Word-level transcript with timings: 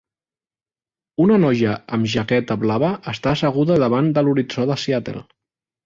Una 1.25 1.37
noia 1.43 1.75
amb 1.99 2.11
jaqueta 2.15 2.59
blava 2.65 2.91
està 3.15 3.35
asseguda 3.37 3.81
davant 3.87 4.13
de 4.17 4.27
l'horitzó 4.29 4.71
de 4.73 4.85
Seattle. 4.89 5.27